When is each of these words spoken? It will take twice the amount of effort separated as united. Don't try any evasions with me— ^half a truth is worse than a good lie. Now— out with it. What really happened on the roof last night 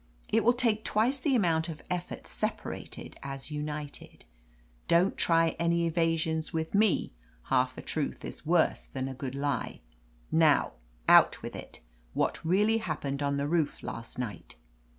It 0.29 0.43
will 0.43 0.53
take 0.53 0.83
twice 0.83 1.19
the 1.19 1.35
amount 1.35 1.69
of 1.69 1.83
effort 1.87 2.25
separated 2.25 3.19
as 3.21 3.51
united. 3.51 4.25
Don't 4.87 5.15
try 5.15 5.49
any 5.59 5.85
evasions 5.85 6.51
with 6.51 6.73
me— 6.73 7.13
^half 7.51 7.77
a 7.77 7.83
truth 7.83 8.25
is 8.25 8.43
worse 8.43 8.87
than 8.87 9.07
a 9.07 9.13
good 9.13 9.35
lie. 9.35 9.81
Now— 10.31 10.71
out 11.17 11.43
with 11.43 11.55
it. 11.55 11.81
What 12.15 12.43
really 12.43 12.79
happened 12.79 13.21
on 13.21 13.37
the 13.37 13.47
roof 13.47 13.83
last 13.83 14.17
night 14.17 14.55